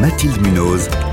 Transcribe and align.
Mathilde 0.00 0.40
Munoz. 0.40 1.07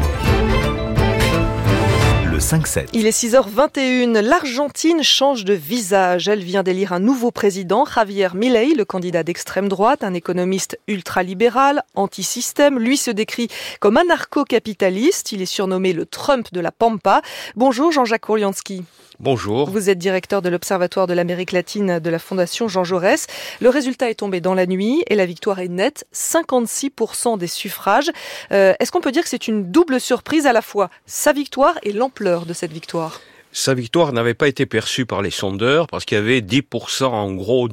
Le 2.46 2.58
5-7. 2.60 2.90
Il 2.94 3.08
est 3.08 3.24
6h21. 3.24 4.20
L'Argentine 4.20 5.02
change 5.02 5.46
de 5.46 5.54
visage. 5.54 6.28
Elle 6.28 6.44
vient 6.44 6.62
d'élire 6.62 6.94
un 6.94 7.00
nouveau 7.00 7.32
président, 7.32 7.86
Javier 7.86 8.28
Milei, 8.36 8.76
le 8.76 8.86
candidat 8.86 9.24
d'extrême 9.24 9.68
droite, 9.68 10.04
un 10.04 10.14
économiste 10.14 10.78
ultralibéral, 10.88 11.82
anti-système. 11.96 12.78
Lui 12.78 12.98
se 12.98 13.10
décrit 13.10 13.48
comme 13.80 13.98
anarcho-capitaliste. 13.98 15.32
Il 15.32 15.42
est 15.42 15.48
surnommé 15.48 15.92
le 15.92 16.06
Trump 16.06 16.54
de 16.54 16.60
la 16.60 16.72
Pampa. 16.72 17.24
Bonjour 17.56 17.92
Jean-Jacques 17.92 18.30
Orlianski. 18.30 18.84
Bonjour. 19.20 19.70
Vous 19.70 19.90
êtes 19.90 19.98
directeur 19.98 20.42
de 20.42 20.50
l'Observatoire 20.50 21.08
de 21.08 21.14
l'Amérique 21.14 21.54
latine 21.54 22.00
de 22.00 22.10
la 22.10 22.20
Fondation 22.20 22.68
Jean 22.68 22.84
Jaurès. 22.84 23.28
Le 23.62 23.70
résultat 23.70 24.10
est 24.10 24.16
tombé 24.16 24.42
dans 24.42 24.54
la 24.54 24.66
nuit 24.66 25.04
et 25.08 25.16
la 25.16 25.26
victoire 25.26 25.60
est 25.60 25.70
nette, 25.70 26.06
56% 26.14 27.38
des 27.38 27.48
suffrages. 27.48 28.12
Euh, 28.52 28.74
Est-ce 28.80 28.92
qu'on 28.92 29.00
peut 29.00 29.14
dire 29.14 29.24
que 29.24 29.30
c'est 29.30 29.48
une 29.48 29.72
double 29.72 30.02
surprise 30.02 30.48
à 30.48 30.54
la 30.54 30.62
fois 30.62 30.90
sa 31.06 31.32
victoire 31.32 31.80
et 31.84 31.94
l'ampleur? 31.94 32.35
De 32.44 32.54
cette 32.54 32.74
victoire? 32.74 33.22
Sa 33.54 33.74
victoire 33.74 34.12
n'avait 34.12 34.34
pas 34.34 34.50
été 34.50 34.66
perçue 34.66 35.06
par 35.06 35.22
les 35.22 35.32
sondeurs 35.32 35.88
parce 35.88 36.04
qu'il 36.04 36.18
y 36.18 36.20
avait 36.20 36.42
10% 36.42 37.06
en 37.06 37.34
gros 37.34 37.70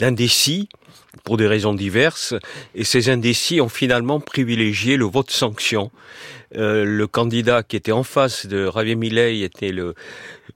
d'indécis 0.00 0.68
pour 1.24 1.36
des 1.36 1.46
raisons 1.46 1.74
diverses 1.74 2.34
et 2.74 2.84
ces 2.84 3.08
indécis 3.10 3.60
ont 3.60 3.68
finalement 3.68 4.20
privilégié 4.20 4.96
le 4.96 5.04
vote 5.04 5.30
sanction. 5.30 5.90
Euh, 6.56 6.84
le 6.84 7.06
candidat 7.06 7.62
qui 7.62 7.76
était 7.76 7.92
en 7.92 8.02
face 8.02 8.46
de 8.46 8.68
Javier 8.74 8.96
Milei 8.96 9.42
était 9.42 9.70
le 9.70 9.94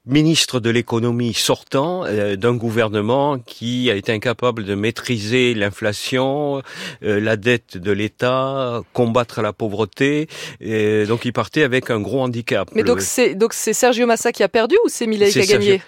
ministre 0.06 0.58
de 0.58 0.68
l'économie 0.68 1.32
sortant 1.34 2.04
euh, 2.04 2.34
d'un 2.34 2.54
gouvernement 2.56 3.38
qui 3.38 3.88
a 3.92 3.94
été 3.94 4.10
incapable 4.10 4.64
de 4.64 4.74
maîtriser 4.74 5.54
l'inflation, 5.54 6.62
euh, 7.04 7.20
la 7.20 7.36
dette 7.36 7.78
de 7.78 7.92
l'État, 7.92 8.82
combattre 8.92 9.40
la 9.40 9.52
pauvreté. 9.52 10.26
Et 10.60 11.04
donc 11.06 11.24
il 11.24 11.32
partait 11.32 11.62
avec 11.62 11.90
un 11.90 12.00
gros 12.00 12.22
handicap. 12.22 12.68
Mais 12.74 12.82
donc 12.82 12.96
Le- 12.96 13.02
c'est 13.04 13.36
donc 13.36 13.54
c'est 13.54 13.72
Sergio 13.72 14.04
Massa 14.04 14.32
qui 14.32 14.42
a 14.42 14.48
perdu 14.48 14.74
ou 14.84 14.88
c'est 14.88 15.06
Milei 15.06 15.30
qui 15.30 15.38
a 15.40 15.46
gagné? 15.46 15.80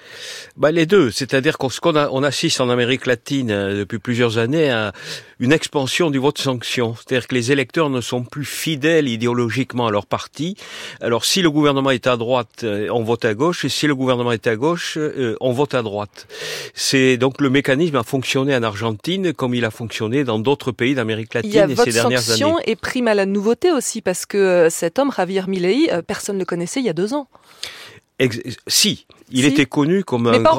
Bah, 0.56 0.70
les 0.70 0.86
deux, 0.86 1.10
c'est-à-dire 1.10 1.58
qu'on 1.58 1.68
ce 1.68 1.80
qu'on 1.80 1.96
on 1.96 2.22
assiste 2.22 2.60
en 2.60 2.70
Amérique 2.70 3.06
latine 3.06 3.48
depuis 3.48 3.98
plusieurs 3.98 4.35
années 4.38 4.70
à 4.70 4.92
une 5.38 5.52
expansion 5.52 6.10
du 6.10 6.18
vote 6.18 6.38
sanction, 6.38 6.94
c'est-à-dire 6.94 7.28
que 7.28 7.34
les 7.34 7.52
électeurs 7.52 7.90
ne 7.90 8.00
sont 8.00 8.24
plus 8.24 8.44
fidèles 8.44 9.08
idéologiquement 9.08 9.86
à 9.86 9.90
leur 9.90 10.06
parti. 10.06 10.56
Alors 11.00 11.24
si 11.24 11.42
le 11.42 11.50
gouvernement 11.50 11.90
est 11.90 12.06
à 12.06 12.16
droite, 12.16 12.64
euh, 12.64 12.88
on 12.90 13.02
vote 13.02 13.24
à 13.24 13.34
gauche, 13.34 13.64
et 13.64 13.68
si 13.68 13.86
le 13.86 13.94
gouvernement 13.94 14.32
est 14.32 14.46
à 14.46 14.56
gauche, 14.56 14.96
euh, 14.96 15.36
on 15.40 15.52
vote 15.52 15.74
à 15.74 15.82
droite. 15.82 16.26
C'est 16.74 17.18
donc 17.18 17.40
le 17.40 17.50
mécanisme 17.50 17.96
a 17.96 18.02
fonctionné 18.02 18.56
en 18.56 18.62
Argentine 18.62 19.34
comme 19.34 19.54
il 19.54 19.64
a 19.64 19.70
fonctionné 19.70 20.24
dans 20.24 20.38
d'autres 20.38 20.72
pays 20.72 20.94
d'Amérique 20.94 21.30
Il 21.44 21.52
y 21.52 21.58
a 21.58 21.62
latine 21.62 21.76
vote 21.76 21.84
ces 21.84 21.92
dernières 21.92 22.20
sanction 22.20 22.56
années. 22.56 22.70
et 22.70 22.76
prime 22.76 23.08
à 23.08 23.14
la 23.14 23.26
nouveauté 23.26 23.70
aussi 23.70 24.00
parce 24.00 24.24
que 24.24 24.38
euh, 24.38 24.70
cet 24.70 24.98
homme 24.98 25.12
Javier 25.14 25.42
Milei, 25.48 25.90
personne 26.06 26.36
ne 26.36 26.40
le 26.40 26.46
connaissait 26.46 26.80
il 26.80 26.86
y 26.86 26.90
a 26.90 26.94
deux 26.94 27.12
ans, 27.12 27.28
Ex- 28.18 28.40
si, 28.66 29.06
il 29.30 29.42
Si. 29.42 29.46
était 29.48 29.66
connu 29.66 30.02
comme 30.02 30.26
un 30.28 30.38
grand- 30.40 30.54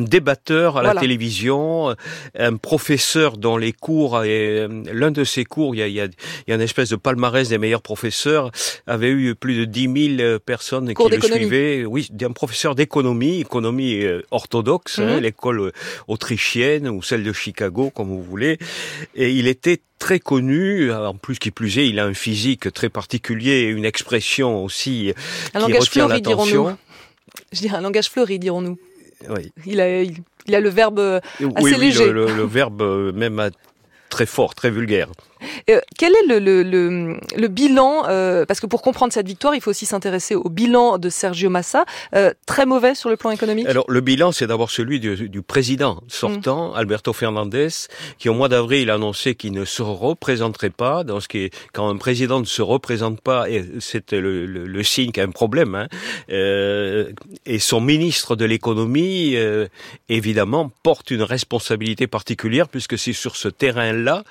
débatteur 0.00 0.78
à 0.78 0.82
la 0.82 0.94
télévision, 1.00 1.90
euh, 1.90 1.94
un 2.38 2.56
professeur 2.56 3.36
dont 3.36 3.58
les 3.58 3.74
cours, 3.74 4.24
et 4.24 4.60
euh, 4.60 4.82
l'un 4.94 5.10
de 5.10 5.22
ses 5.22 5.44
cours, 5.44 5.74
il 5.74 5.78
y 5.78 5.82
a, 5.82 5.88
il 5.88 6.10
y, 6.48 6.52
une 6.52 6.60
espèce 6.62 6.88
de 6.88 6.96
palmarès 6.96 7.50
des 7.50 7.58
meilleurs 7.58 7.82
professeurs, 7.82 8.50
avait 8.86 9.10
eu 9.10 9.34
plus 9.34 9.56
de 9.58 9.64
10 9.66 10.16
000 10.16 10.38
personnes 10.38 10.94
Cours 10.94 11.10
qui 11.10 11.16
le 11.16 11.22
suivaient. 11.22 11.84
Oui, 11.84 12.08
un 12.22 12.32
professeur 12.32 12.74
d'économie, 12.74 13.40
économie 13.40 14.02
euh, 14.02 14.22
orthodoxe, 14.30 14.98
hein, 14.98 15.16
Mhm. 15.16 15.20
l'école 15.22 15.60
euh, 15.60 15.72
autrichienne 16.08 16.88
ou 16.88 17.02
celle 17.02 17.24
de 17.24 17.32
Chicago, 17.34 17.90
comme 17.90 18.08
vous 18.08 18.22
voulez. 18.22 18.56
Et 19.14 19.32
il 19.32 19.48
était 19.48 19.80
très 19.98 20.18
connu, 20.18 20.92
en 20.92 21.14
plus 21.14 21.38
qui 21.38 21.50
plus 21.50 21.78
est, 21.78 21.88
il 21.88 21.98
a 21.98 22.04
un 22.04 22.14
physique 22.14 22.72
très 22.72 22.88
particulier 22.90 23.62
une 23.62 23.84
expression 23.86 24.62
aussi 24.64 25.12
Un 25.54 25.66
qui 25.66 25.72
retient 25.72 26.08
l'attention. 26.08 26.76
Je 27.52 27.60
dirais 27.60 27.76
un 27.76 27.80
langage 27.80 28.08
fleuri, 28.08 28.38
dirons-nous. 28.38 28.78
Oui. 29.30 29.52
Il 29.66 29.80
a, 29.80 30.02
il, 30.02 30.16
il 30.46 30.54
a 30.54 30.60
le 30.60 30.68
verbe. 30.68 30.98
euh, 30.98 31.20
oui, 31.40 31.46
Assez 31.56 31.74
oui, 31.74 31.76
léger. 31.80 32.06
Le, 32.06 32.26
le- 32.26 32.34
le 32.36 32.42
verbe 32.44 32.82
euh, 32.82 33.12
même 33.12 33.50
très 34.10 34.26
fort, 34.26 34.54
très 34.54 34.70
vulgaire. 34.70 35.08
Euh, 35.68 35.80
quel 35.98 36.12
est 36.12 36.26
le, 36.28 36.38
le, 36.38 36.62
le, 36.62 37.16
le 37.36 37.48
bilan 37.48 38.04
euh, 38.08 38.46
Parce 38.46 38.60
que 38.60 38.66
pour 38.66 38.82
comprendre 38.82 39.12
cette 39.12 39.26
victoire, 39.26 39.54
il 39.56 39.60
faut 39.60 39.70
aussi 39.70 39.84
s'intéresser 39.86 40.36
au 40.36 40.48
bilan 40.48 40.98
de 40.98 41.08
Sergio 41.08 41.50
Massa. 41.50 41.84
Euh, 42.14 42.32
très 42.46 42.66
mauvais 42.66 42.94
sur 42.94 43.10
le 43.10 43.16
plan 43.16 43.32
économique? 43.32 43.66
Alors 43.66 43.84
le 43.88 44.00
bilan, 44.00 44.30
c'est 44.30 44.46
d'abord 44.46 44.70
celui 44.70 45.00
du, 45.00 45.28
du 45.28 45.42
président 45.42 46.02
sortant, 46.06 46.72
Alberto 46.74 47.12
Fernandez, 47.12 47.68
qui 48.18 48.28
au 48.28 48.34
mois 48.34 48.48
d'avril 48.48 48.90
a 48.90 48.94
annoncé 48.94 49.34
qu'il 49.34 49.52
ne 49.52 49.64
se 49.64 49.82
représenterait 49.82 50.70
pas. 50.70 51.02
Dans 51.02 51.18
ce 51.18 51.26
qui 51.26 51.38
est, 51.38 51.54
quand 51.72 51.88
un 51.88 51.96
président 51.96 52.38
ne 52.38 52.44
se 52.44 52.62
représente 52.62 53.20
pas, 53.20 53.46
c'est 53.80 54.12
le, 54.12 54.46
le, 54.46 54.66
le 54.66 54.82
signe 54.84 55.10
qu'il 55.10 55.20
y 55.20 55.26
a 55.26 55.28
un 55.28 55.32
problème. 55.32 55.74
Hein, 55.74 55.88
euh, 56.30 57.10
et 57.44 57.58
son 57.58 57.80
ministre 57.80 58.36
de 58.36 58.44
l'économie, 58.44 59.34
euh, 59.34 59.66
évidemment, 60.08 60.70
porte 60.84 61.10
une 61.10 61.24
responsabilité 61.24 62.06
particulière 62.06 62.68
puisque 62.68 62.96
c'est 62.96 63.12
sur 63.12 63.34
ce 63.34 63.48
terrain-là 63.48 64.22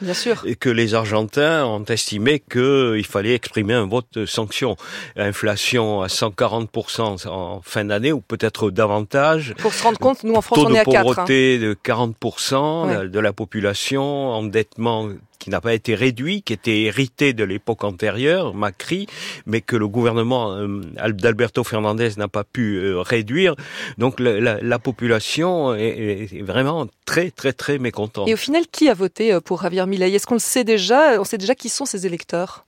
que 0.62 0.70
les 0.70 0.94
Argentins 0.94 1.25
ont 1.38 1.84
estimé 1.86 2.40
qu'il 2.40 3.06
fallait 3.06 3.34
exprimer 3.36 3.74
un 3.74 3.86
vote 3.88 4.08
de 4.14 4.26
sanction. 4.26 4.76
Inflation 5.16 6.02
à 6.02 6.08
140% 6.08 7.28
en 7.28 7.62
fin 7.64 7.86
d'année 7.86 8.12
ou 8.12 8.22
peut-être 8.22 8.72
davantage. 8.72 9.54
Pour 9.60 9.74
se 9.74 9.84
rendre 9.84 10.00
compte, 10.00 10.24
nous 10.24 10.36
en 10.36 10.42
France, 10.42 10.60
Taux 10.60 10.66
on 10.68 10.70
est 10.70 10.74
de 10.74 10.80
à 10.80 10.84
4. 10.86 10.96
hein. 10.98 11.02
pauvreté 11.04 11.60
de 11.60 11.74
40% 11.74 12.86
Ouais. 12.88 13.08
de 13.08 13.20
la 13.20 13.34
population, 13.34 14.30
endettement 14.32 15.10
qui 15.40 15.50
n'a 15.50 15.62
pas 15.62 15.74
été 15.74 15.96
réduit, 15.96 16.42
qui 16.42 16.54
était 16.54 16.82
hérité 16.84 17.34
de 17.34 17.44
l'époque 17.44 17.84
antérieure, 17.84 18.54
Macri, 18.54 19.08
mais 19.46 19.62
que 19.62 19.76
le 19.76 19.88
gouvernement 19.88 20.54
euh, 20.54 20.82
d'Alberto 21.10 21.64
Fernandez 21.64 22.12
n'a 22.18 22.28
pas 22.28 22.44
pu 22.44 22.78
euh, 22.78 23.02
réduire. 23.02 23.56
Donc 23.98 24.20
la, 24.20 24.40
la- 24.40 24.62
la 24.62 24.80
population 24.80 25.76
est, 25.76 26.28
est 26.32 26.42
vraiment 26.42 26.88
très 27.06 27.32
très 27.32 27.54
très 27.54 27.78
mécontente. 27.78 28.28
Et 28.28 28.34
au 28.34 28.38
final, 28.38 28.64
qui 28.72 28.90
a 28.90 28.94
voté 28.94 29.34
euh, 29.34 29.40
pour 29.40 29.62
Javier 29.62 29.86
Milei? 29.86 30.14
Est-ce 30.14 30.26
qu'on 30.28 30.36
le 30.36 30.40
sait 30.40 30.64
déjà? 30.64 31.20
On 31.20 31.24
sait 31.24 31.38
déjà 31.38 31.56
qui 31.56 31.70
sont 31.70 31.86
ses 31.86 32.06
électeurs? 32.06 32.65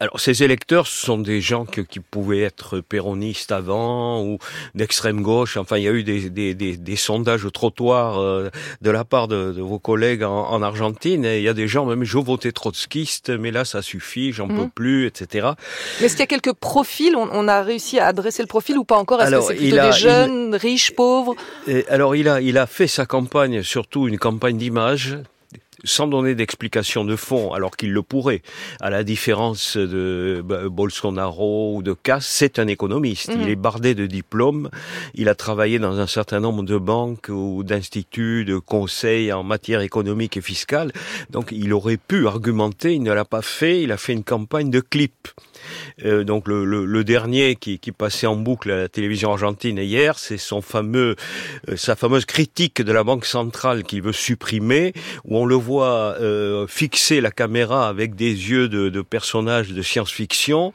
Alors, 0.00 0.20
ces 0.20 0.44
électeurs 0.44 0.86
ce 0.86 1.06
sont 1.06 1.18
des 1.18 1.40
gens 1.40 1.64
que- 1.64 1.80
qui 1.80 1.98
pouvaient 1.98 2.42
être 2.42 2.78
péronistes 2.78 3.50
avant 3.50 4.22
ou 4.22 4.38
d'extrême 4.76 5.22
gauche. 5.22 5.56
Enfin, 5.56 5.76
il 5.76 5.82
y 5.82 5.88
a 5.88 5.90
eu 5.90 6.04
des, 6.04 6.30
des, 6.30 6.54
des, 6.54 6.76
des 6.76 6.96
sondages 6.96 7.44
au 7.44 7.50
trottoir 7.50 8.20
euh, 8.20 8.48
de 8.80 8.90
la 8.92 9.04
part 9.04 9.26
de, 9.26 9.52
de 9.52 9.60
vos 9.60 9.80
collègues 9.80 10.22
en, 10.22 10.50
en 10.50 10.62
Argentine. 10.62 11.24
Et 11.24 11.38
il 11.38 11.42
y 11.42 11.48
a 11.48 11.52
des 11.54 11.66
gens, 11.66 11.84
même, 11.84 12.04
je 12.04 12.16
votais 12.18 12.52
trotskiste, 12.52 13.30
mais 13.30 13.50
là, 13.50 13.64
ça 13.64 13.82
suffit, 13.82 14.32
j'en 14.32 14.46
peux 14.46 14.68
plus, 14.72 15.06
etc. 15.06 15.48
Mais 15.98 16.06
Est-ce 16.06 16.14
qu'il 16.14 16.20
y 16.20 16.22
a 16.22 16.26
quelques 16.38 16.52
profils? 16.54 17.16
On, 17.16 17.28
on 17.32 17.48
a 17.48 17.62
réussi 17.62 17.98
à 17.98 18.06
adresser 18.06 18.42
le 18.42 18.48
profil 18.48 18.78
ou 18.78 18.84
pas 18.84 18.98
encore? 18.98 19.20
Est-ce 19.20 19.32
que 19.34 19.40
c'est 19.48 19.54
il 19.56 19.70
plutôt 19.70 19.78
a- 19.78 19.90
des 19.90 19.96
jeunes, 19.98 20.54
riches, 20.54 20.92
pauvres? 20.94 21.34
Et 21.66 21.84
alors, 21.88 22.14
il 22.14 22.28
a, 22.28 22.40
il 22.40 22.56
a 22.56 22.68
fait 22.68 22.86
sa 22.86 23.04
campagne, 23.04 23.64
surtout 23.64 24.06
une 24.06 24.18
campagne 24.18 24.58
d'image, 24.58 25.18
sans 25.84 26.06
donner 26.06 26.34
d'explication 26.34 27.04
de 27.04 27.16
fond, 27.16 27.52
alors 27.52 27.76
qu'il 27.76 27.92
le 27.92 28.02
pourrait. 28.02 28.42
À 28.80 28.90
la 28.90 29.04
différence 29.04 29.76
de 29.76 30.42
bah, 30.44 30.68
Bolsonaro 30.68 31.76
ou 31.76 31.82
de 31.82 31.92
Cass, 31.92 32.26
c'est 32.26 32.58
un 32.58 32.66
économiste. 32.66 33.34
Mhm. 33.34 33.42
Il 33.42 33.48
est 33.48 33.56
bardé 33.56 33.94
de 33.94 34.06
diplômes. 34.06 34.70
Il 35.14 35.28
a 35.28 35.34
travaillé 35.34 35.78
dans 35.78 35.98
un 36.00 36.06
certain 36.06 36.40
nombre 36.40 36.62
de 36.62 36.76
banques 36.76 37.28
ou 37.28 37.62
d'instituts 37.62 38.44
de 38.44 38.58
conseil 38.58 39.32
en 39.32 39.42
matière 39.42 39.80
économique 39.80 40.36
et 40.36 40.40
fiscale. 40.40 40.92
Donc, 41.30 41.48
il 41.52 41.72
aurait 41.72 41.96
pu 41.96 42.26
argumenter. 42.26 42.94
Il 42.94 43.02
ne 43.02 43.12
l'a 43.12 43.24
pas 43.24 43.42
fait. 43.42 43.82
Il 43.82 43.92
a 43.92 43.96
fait 43.96 44.12
une 44.12 44.24
campagne 44.24 44.70
de 44.70 44.80
clips. 44.80 45.28
Euh, 46.04 46.24
donc 46.24 46.48
le, 46.48 47.04
dernier 47.04 47.56
qui, 47.56 47.78
qui 47.78 47.92
passait 47.92 48.26
en 48.26 48.36
boucle 48.36 48.70
à 48.70 48.76
la 48.76 48.88
télévision 48.88 49.32
argentine 49.32 49.78
hier, 49.78 50.18
c'est 50.18 50.38
son 50.38 50.60
fameux, 50.60 51.16
euh, 51.68 51.76
sa 51.76 51.96
fameuse 51.96 52.24
critique 52.24 52.82
de 52.82 52.92
la 52.92 53.04
banque 53.04 53.24
centrale 53.24 53.84
qu'il 53.84 54.02
veut 54.02 54.12
supprimer, 54.12 54.92
où 55.24 55.38
on 55.38 55.46
le 55.46 55.54
voit 55.54 56.16
euh, 56.20 56.66
fixer 56.66 57.20
la 57.20 57.30
caméra 57.30 57.88
avec 57.88 58.14
des 58.14 58.50
yeux 58.50 58.68
de, 58.68 58.88
de 58.88 59.00
personnages 59.02 59.70
de 59.70 59.82
science-fiction. 59.82 60.72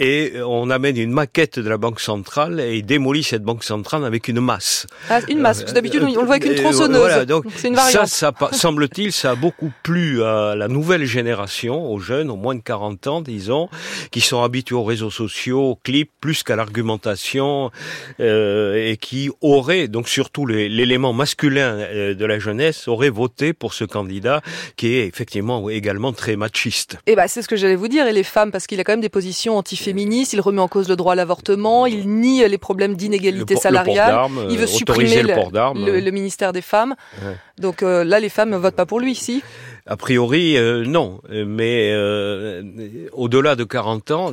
Et 0.00 0.32
on 0.44 0.70
amène 0.70 0.96
une 0.96 1.12
maquette 1.12 1.60
de 1.60 1.68
la 1.68 1.76
banque 1.76 2.00
centrale 2.00 2.58
et 2.58 2.78
il 2.78 2.84
démolit 2.84 3.22
cette 3.22 3.44
banque 3.44 3.62
centrale 3.62 4.04
avec 4.04 4.26
une 4.26 4.40
masse. 4.40 4.88
ah, 5.08 5.20
Une 5.28 5.38
masse, 5.38 5.60
parce 5.60 5.70
que 5.70 5.74
d'habitude 5.76 6.02
on 6.02 6.06
le 6.08 6.26
voit 6.26 6.34
avec 6.34 6.46
une 6.46 6.52
Euh, 6.58 6.62
tronçonneuse. 6.62 6.98
voilà, 6.98 7.24
donc, 7.24 7.44
c'est 7.54 7.68
une 7.68 7.76
Ça, 7.76 7.82
variante. 7.84 8.08
ça 8.08 8.32
semble-t-il, 8.50 9.12
ça 9.12 9.30
a 9.30 9.34
beaucoup 9.36 9.70
plu 9.84 10.24
à 10.24 10.56
la 10.56 10.66
nouvelle 10.66 11.04
génération, 11.04 11.92
aux 11.92 12.00
jeunes, 12.00 12.28
aux 12.28 12.34
moins 12.36 12.56
de 12.56 12.60
40 12.60 13.06
ans, 13.06 13.20
disons, 13.20 13.68
qui 14.10 14.20
sont 14.20 14.42
habitués 14.42 14.74
aux 14.74 14.82
réseaux 14.82 15.12
sociaux, 15.12 15.60
aux 15.62 15.76
clips, 15.76 16.10
plus 16.20 16.42
qu'à 16.42 16.56
l'argumentation, 16.56 17.70
euh, 18.18 18.74
et 18.90 18.96
qui 18.96 19.30
auraient, 19.42 19.86
donc 19.86 20.08
surtout 20.08 20.44
l'élément 20.44 21.12
masculin 21.12 21.76
euh, 21.78 22.14
de 22.14 22.24
la 22.26 22.40
jeunesse, 22.40 22.88
aurait 22.88 23.10
voté 23.10 23.52
pour 23.52 23.74
ce 23.74 23.84
candidat 23.84 24.40
qui 24.74 24.88
est 24.94 25.06
effectivement 25.06 25.70
également 25.70 26.12
très 26.12 26.34
machiste. 26.34 26.96
Et 27.06 27.14
bah, 27.14 27.28
c'est 27.28 27.42
ce 27.42 27.48
que 27.48 27.54
j'allais 27.56 27.76
vous 27.76 27.86
dire. 27.88 28.08
Et 28.08 28.12
les 28.12 28.24
femmes, 28.24 28.50
parce 28.50 28.66
qu'il 28.66 28.80
a 28.80 28.84
quand 28.84 28.92
même 28.92 29.00
des 29.00 29.08
positions 29.08 29.56
antiféministes 29.56 29.83
féministe, 29.84 30.32
il 30.32 30.40
remet 30.40 30.60
en 30.60 30.68
cause 30.68 30.88
le 30.88 30.96
droit 30.96 31.12
à 31.12 31.16
l'avortement, 31.16 31.86
il 31.86 32.08
nie 32.08 32.46
les 32.48 32.58
problèmes 32.58 32.96
d'inégalité 32.96 33.56
salariale, 33.56 34.28
il 34.50 34.58
veut 34.58 34.66
supprimer 34.66 35.22
le, 35.22 35.34
le, 35.74 36.00
le, 36.00 36.10
ministère 36.10 36.52
des 36.52 36.62
femmes. 36.62 36.94
Ouais. 37.22 37.36
Donc 37.58 37.82
là, 37.82 38.20
les 38.20 38.28
femmes 38.28 38.50
ne 38.50 38.56
votent 38.56 38.76
pas 38.76 38.86
pour 38.86 39.00
lui 39.00 39.12
ici. 39.12 39.42
A 39.86 39.98
priori, 39.98 40.56
euh, 40.56 40.84
non. 40.86 41.20
Mais 41.28 41.90
euh, 41.92 42.62
au-delà 43.12 43.54
de 43.54 43.64
40 43.64 44.10
ans, 44.12 44.32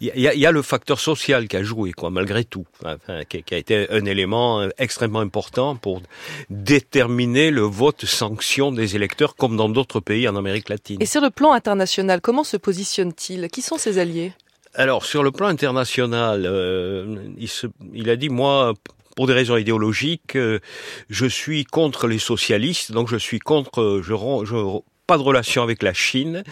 il 0.00 0.10
y, 0.14 0.20
y, 0.20 0.46
a 0.46 0.50
le 0.50 0.62
facteur 0.62 1.00
social 1.00 1.48
qui 1.48 1.56
a 1.56 1.62
joué, 1.62 1.92
quoi, 1.92 2.08
malgré 2.10 2.44
tout, 2.44 2.64
enfin, 2.82 3.24
qui, 3.28 3.42
qui, 3.42 3.54
a 3.54 3.58
été 3.58 3.90
un 3.90 4.06
élément 4.06 4.66
extrêmement 4.78 5.20
important 5.20 5.76
pour 5.76 6.00
déterminer 6.48 7.50
le 7.50 7.60
vote 7.60 8.06
sanction 8.06 8.72
des 8.72 8.96
électeurs, 8.96 9.36
comme 9.36 9.56
dans 9.56 9.68
d'autres 9.68 10.00
pays 10.00 10.26
en 10.28 10.36
Amérique 10.36 10.70
latine. 10.70 10.96
Et 11.02 11.06
sur 11.06 11.20
le 11.20 11.30
plan 11.30 11.52
international, 11.52 12.22
comment 12.22 12.44
se 12.44 12.56
positionne-t-il? 12.56 13.48
Qui 13.50 13.60
sont 13.60 13.76
ses 13.76 13.98
alliés? 13.98 14.32
Alors 14.76 15.04
sur 15.04 15.22
le 15.22 15.30
plan 15.30 15.48
international, 15.48 16.44
euh, 16.46 17.16
il, 17.38 17.48
se, 17.48 17.66
il, 17.92 18.10
a 18.10 18.16
dit 18.16 18.28
moi 18.28 18.74
pour 19.16 19.26
des 19.26 19.32
raisons 19.32 19.56
idéologiques, 19.56 20.36
euh, 20.36 20.60
je 21.08 21.26
suis 21.26 21.64
contre 21.64 22.06
les 22.06 22.18
socialistes, 22.18 22.92
donc 22.92 23.08
je 23.08 23.16
suis 23.16 23.38
contre, 23.38 23.80
euh, 23.80 24.02
je, 24.02 24.14
je 24.44 24.78
pas 25.06 25.16
de 25.16 25.22
relation 25.22 25.62
avec 25.62 25.82
la 25.82 25.94
Chine. 25.94 26.44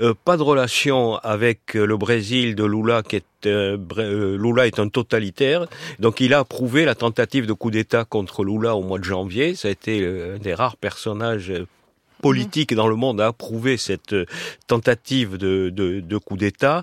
Euh, 0.00 0.14
pas 0.24 0.36
de 0.36 0.42
relation 0.42 1.16
avec 1.16 1.74
le 1.74 1.96
Brésil 1.96 2.54
de 2.54 2.62
Lula, 2.62 3.02
qui 3.02 3.16
est 3.16 3.24
euh, 3.46 4.36
Lula 4.38 4.66
est 4.66 4.78
un 4.78 4.88
totalitaire. 4.88 5.66
Donc 5.98 6.20
il 6.20 6.34
a 6.34 6.40
approuvé 6.40 6.84
la 6.84 6.94
tentative 6.94 7.46
de 7.46 7.52
coup 7.52 7.72
d'État 7.72 8.04
contre 8.04 8.44
Lula 8.44 8.76
au 8.76 8.82
mois 8.82 9.00
de 9.00 9.04
janvier. 9.04 9.56
Ça 9.56 9.68
a 9.68 9.70
été 9.72 10.06
un 10.06 10.38
des 10.38 10.54
rares 10.54 10.76
personnages 10.76 11.52
politique 12.20 12.74
dans 12.74 12.88
le 12.88 12.96
monde 12.96 13.20
a 13.20 13.26
approuvé 13.28 13.76
cette 13.76 14.12
euh, 14.12 14.26
tentative 14.66 15.36
de, 15.36 15.70
de, 15.70 16.00
de 16.00 16.18
coup 16.18 16.36
d'État. 16.36 16.82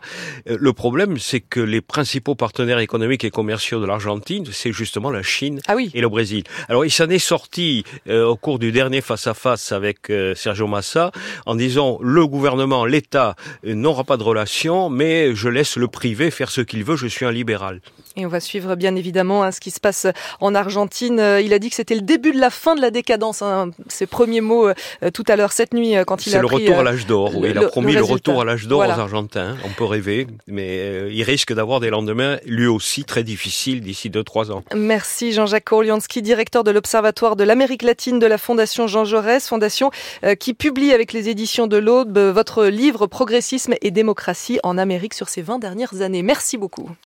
Euh, 0.49 0.57
le 0.59 0.73
problème, 0.73 1.17
c'est 1.17 1.39
que 1.39 1.59
les 1.59 1.81
principaux 1.81 2.35
partenaires 2.35 2.79
économiques 2.79 3.23
et 3.23 3.31
commerciaux 3.31 3.79
de 3.79 3.85
l'Argentine, 3.85 4.45
c'est 4.51 4.71
justement 4.71 5.11
la 5.11 5.23
Chine 5.23 5.59
ah 5.67 5.75
oui. 5.75 5.91
et 5.93 6.01
le 6.01 6.09
Brésil. 6.09 6.43
Alors, 6.69 6.85
il 6.85 6.91
s'en 6.91 7.09
est 7.09 7.19
sorti 7.19 7.83
euh, 8.07 8.25
au 8.25 8.35
cours 8.35 8.59
du 8.59 8.71
dernier 8.71 9.01
face-à-face 9.01 9.71
avec 9.71 10.09
euh, 10.09 10.35
Sergio 10.35 10.67
Massa 10.67 11.11
en 11.45 11.55
disant 11.55 11.99
le 12.01 12.25
gouvernement, 12.27 12.85
l'État 12.85 13.35
n'aura 13.63 14.03
pas 14.03 14.17
de 14.17 14.23
relation, 14.23 14.89
mais 14.89 15.35
je 15.35 15.49
laisse 15.49 15.77
le 15.77 15.87
privé 15.87 16.31
faire 16.31 16.51
ce 16.51 16.61
qu'il 16.61 16.83
veut, 16.83 16.95
je 16.95 17.07
suis 17.07 17.25
un 17.25 17.31
libéral. 17.31 17.81
Et 18.17 18.25
on 18.25 18.29
va 18.29 18.39
suivre 18.39 18.75
bien 18.75 18.95
évidemment 18.95 19.43
hein, 19.43 19.51
ce 19.51 19.59
qui 19.59 19.71
se 19.71 19.79
passe 19.79 20.07
en 20.39 20.55
Argentine. 20.55 21.21
Il 21.41 21.53
a 21.53 21.59
dit 21.59 21.69
que 21.69 21.75
c'était 21.75 21.95
le 21.95 22.01
début 22.01 22.31
de 22.31 22.39
la 22.39 22.49
fin 22.49 22.75
de 22.75 22.81
la 22.81 22.91
décadence. 22.91 23.41
Hein, 23.41 23.71
ses 23.87 24.05
premiers 24.05 24.41
mots 24.41 24.67
euh, 24.67 25.11
tout 25.13 25.23
à 25.27 25.35
l'heure 25.35 25.51
cette 25.51 25.73
nuit 25.73 25.95
euh, 25.95 26.03
quand 26.03 26.25
il 26.25 26.29
a 26.29 26.37
C'est 26.37 26.41
le 26.41 26.47
retour 26.47 26.79
à 26.79 26.83
l'âge 26.83 27.05
d'or. 27.05 27.35
Oui, 27.35 27.49
il 27.51 27.57
a 27.57 27.67
promis 27.67 27.93
le, 27.93 27.99
le 27.99 28.05
retour 28.05 28.41
à 28.41 28.45
l'âge 28.45 28.67
d'or 28.67 28.79
voilà. 28.79 28.97
aux 28.97 28.99
Argentins. 28.99 29.55
On 29.65 29.69
peut 29.69 29.85
rêver, 29.85 30.27
mais 30.47 30.79
euh, 30.79 31.09
il 31.11 31.23
risque 31.23 31.53
d'avoir 31.53 31.79
des 31.79 31.89
lendemains 31.89 32.37
lui 32.45 32.67
aussi 32.67 33.03
très 33.03 33.23
difficiles 33.23 33.81
d'ici 33.81 34.09
2-3 34.09 34.51
ans. 34.51 34.63
Merci 34.75 35.31
Jean-Jacques 35.31 35.71
Orliansky, 35.71 36.21
directeur 36.21 36.63
de 36.63 36.71
l'Observatoire 36.71 37.35
de 37.35 37.43
l'Amérique 37.43 37.83
latine 37.83 38.19
de 38.19 38.25
la 38.25 38.37
Fondation 38.37 38.87
Jean 38.87 39.05
Jaurès, 39.05 39.47
fondation 39.47 39.91
euh, 40.23 40.35
qui 40.35 40.53
publie 40.53 40.93
avec 40.93 41.13
les 41.13 41.29
éditions 41.29 41.67
de 41.67 41.77
l'Aube 41.77 42.17
votre 42.17 42.65
livre 42.65 43.07
Progressisme 43.07 43.75
et 43.81 43.91
démocratie 43.91 44.59
en 44.63 44.77
Amérique 44.77 45.13
sur 45.13 45.29
ces 45.29 45.41
20 45.41 45.59
dernières 45.59 46.01
années. 46.01 46.23
Merci 46.23 46.57
beaucoup. 46.57 46.89